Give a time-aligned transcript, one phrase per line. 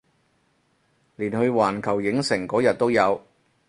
[1.17, 3.23] 連去環球影城嗰日都有